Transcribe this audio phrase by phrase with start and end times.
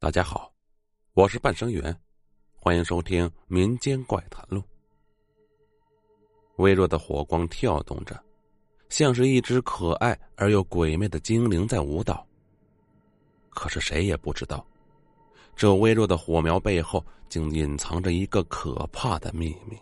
[0.00, 0.50] 大家好，
[1.12, 1.94] 我是半生缘，
[2.54, 4.58] 欢迎收听《民间怪谈录》。
[6.56, 8.18] 微弱的火光跳动着，
[8.88, 12.26] 像是一只可爱而又鬼魅的精灵在舞蹈。
[13.50, 14.66] 可是谁也不知道，
[15.54, 19.76] 这微弱的火苗背后竟隐藏着一个可怕的秘密。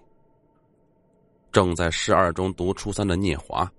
[1.52, 3.72] 正在十二中读初三的聂华，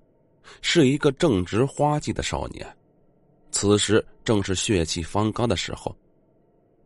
[0.62, 2.66] 是一个正值花季的少年，
[3.52, 5.94] 此时正是血气方刚的时候。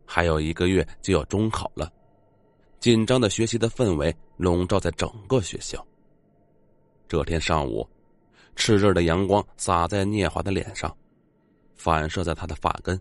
[0.06, 1.92] 还有一个月就要中考了，
[2.80, 5.84] 紧张的学习的氛围笼罩在整个学校。
[7.08, 7.88] 这天上午，
[8.56, 10.94] 炽热的阳光洒在聂华的脸上，
[11.74, 13.00] 反射在他的发根，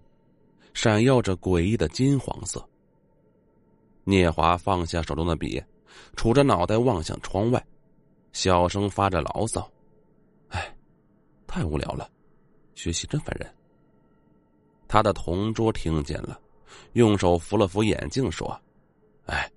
[0.74, 2.63] 闪耀着诡异的金黄色。
[4.04, 5.63] 聂华放下手中的笔，
[6.16, 7.66] 杵着脑袋望向窗外，
[8.34, 9.72] 小声发着牢骚
[10.49, 10.76] ：“哎，
[11.48, 12.10] 太无聊了，
[12.76, 13.49] 学习真烦人。”
[14.88, 16.40] 他的同桌听见了。
[16.94, 18.59] 用手扶了扶眼镜，说
[19.27, 19.49] ：“哎，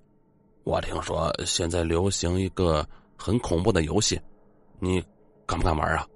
[0.65, 2.87] 我听说现在流行一个
[3.17, 4.21] 很恐怖的游戏，
[4.79, 5.03] 你
[5.47, 6.07] 敢不敢玩啊？”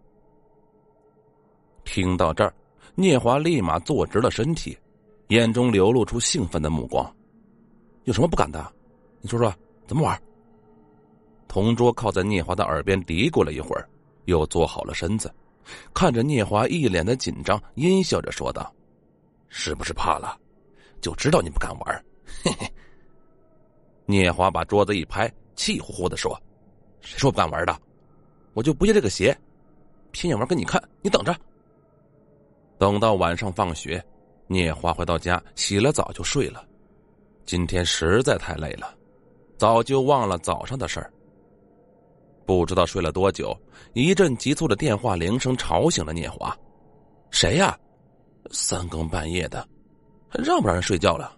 [1.85, 2.55] 听到这儿，
[2.95, 4.79] 聂华立马坐直了身体，
[5.29, 7.05] 眼中流露出兴奋的目光。
[8.05, 8.73] “有什么不敢的？
[9.21, 9.53] 你说说
[9.87, 10.21] 怎么玩？”
[11.49, 13.89] 同桌靠在聂华的耳边嘀咕了一会儿，
[14.27, 15.35] 又坐好了身子，
[15.93, 18.73] 看着聂华一脸的紧张，阴笑着说道
[19.49, 20.39] ：“是不是怕了？”
[21.01, 22.05] 就知道你不敢玩，
[22.45, 22.71] 嘿嘿。
[24.07, 26.41] 聂华把桌子一拍，气呼呼的说
[27.01, 27.81] ：“谁说不敢玩的？
[28.55, 29.37] 我就不借这个鞋，
[30.11, 30.83] 偏要玩给你看！
[31.01, 31.35] 你等着。”
[32.77, 34.05] 等到晚上放学，
[34.47, 36.67] 聂华回到家，洗了澡就睡了。
[37.47, 38.95] 今天实在太累了，
[39.57, 41.13] 早就忘了早上的事儿。
[42.45, 43.57] 不知道睡了多久，
[43.93, 46.57] 一阵急促的电话铃声吵醒了聂华。
[47.31, 47.79] “谁呀？
[48.51, 49.67] 三更半夜的。”
[50.31, 51.37] 还让不让人睡觉了？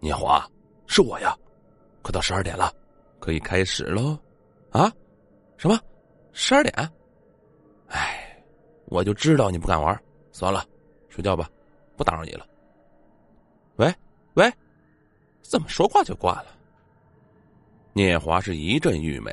[0.00, 0.44] 聂华，
[0.88, 1.34] 是我呀！
[2.02, 2.74] 快到十二点了，
[3.20, 4.18] 可以开始喽！
[4.70, 4.92] 啊？
[5.56, 5.78] 什么？
[6.32, 6.74] 十二点？
[7.86, 8.44] 哎，
[8.86, 9.96] 我就知道你不敢玩。
[10.32, 10.66] 算了，
[11.08, 11.48] 睡觉吧，
[11.96, 12.44] 不打扰你了。
[13.76, 13.94] 喂
[14.34, 14.52] 喂，
[15.42, 16.46] 怎么说挂就挂了？
[17.92, 19.32] 聂华是一阵郁闷，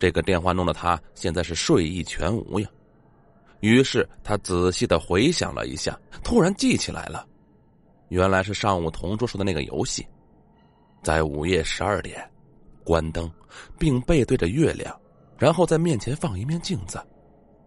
[0.00, 2.68] 这个电话弄得他现在是睡意全无呀。
[3.60, 7.24] 于是他仔细的回想了一下，突然记起来了。
[8.08, 10.06] 原来是上午同桌说的那个游戏，
[11.02, 12.28] 在午夜十二点，
[12.84, 13.30] 关灯，
[13.78, 14.94] 并背对着月亮，
[15.38, 17.04] 然后在面前放一面镜子。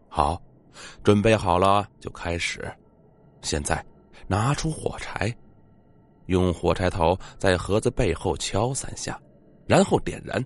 [0.07, 0.41] 好，
[1.03, 2.71] 准备好了就开始。
[3.41, 3.83] 现在
[4.27, 5.35] 拿出火柴，
[6.27, 9.19] 用火柴头在盒子背后敲三下，
[9.65, 10.43] 然后点燃，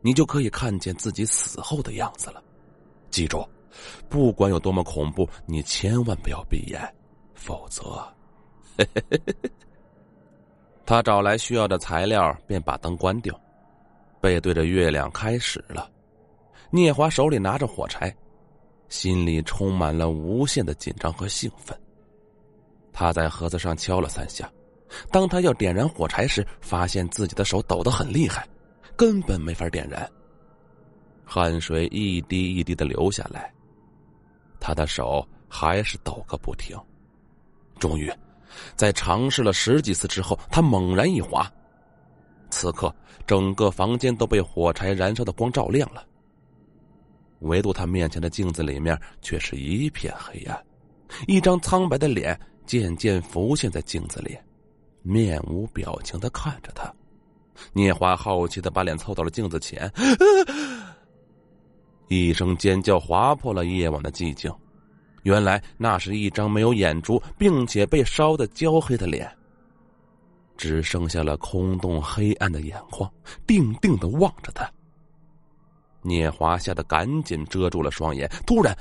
[0.00, 2.42] 你就可以看见自己死后的样子了。
[3.10, 3.44] 记住，
[4.08, 6.80] 不管有多么恐怖，你千万不要闭眼，
[7.34, 8.06] 否则。
[10.86, 13.38] 他找来需要的材料，便把灯关掉，
[14.20, 15.88] 背对着月亮开始了。
[16.70, 18.14] 聂华手里拿着火柴，
[18.88, 21.78] 心里充满了无限的紧张和兴奋。
[22.92, 24.50] 他在盒子上敲了三下，
[25.12, 28.46] 当他要点燃火柴时，发现自己的手抖得很厉害，
[28.96, 30.10] 根本没法点燃。
[31.24, 33.52] 汗水一滴一滴的流下来，
[34.58, 36.76] 他的手还是抖个不停。
[37.78, 38.12] 终于。
[38.76, 41.50] 在尝试了十几次之后，他猛然一滑，
[42.50, 42.94] 此刻
[43.26, 46.04] 整个房间都被火柴燃烧的光照亮了，
[47.40, 50.64] 唯独他面前的镜子里面却是一片黑暗，
[51.26, 54.36] 一张苍白的脸渐渐浮现在镜子里，
[55.02, 56.92] 面无表情的看着他。
[57.72, 59.92] 聂华好奇的把脸凑到了镜子前，
[62.08, 64.50] 一声尖叫划破了夜晚的寂静。
[65.22, 69.30] 原来那是一张没有眼珠，并且被烧得焦黑的脸，
[70.56, 73.10] 只剩下了空洞黑暗的眼眶，
[73.46, 74.70] 定定的望着他。
[76.02, 78.26] 聂华吓得赶紧遮住了双眼。
[78.46, 78.76] 突然，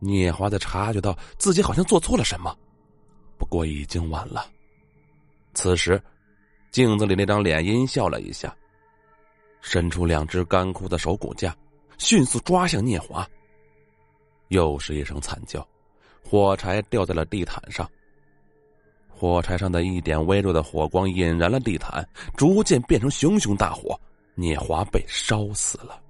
[0.00, 2.56] 聂华才察觉到自己好像做错了什么，
[3.38, 4.44] 不过已经晚了。
[5.54, 6.02] 此时，
[6.72, 8.52] 镜子里那张脸阴笑了一下，
[9.60, 11.56] 伸出两只干枯的手骨架，
[11.98, 13.24] 迅速抓向聂华。
[14.54, 15.66] 又是一声惨叫，
[16.22, 17.90] 火柴掉在了地毯上。
[19.08, 24.00] 火柴上的一点微弱的火光引燃了地毯，逐渐变成熊熊大火。
[24.36, 26.02] 聂华被烧死了。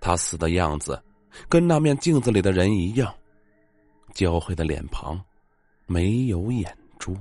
[0.00, 1.00] 他死的样子，
[1.48, 3.12] 跟那面镜子里的人一样，
[4.14, 5.20] 焦黑的脸庞，
[5.86, 7.16] 没有眼珠。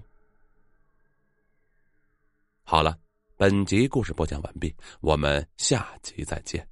[2.64, 2.98] 好了，
[3.36, 6.68] 本集故事播讲完毕，我们下集再见。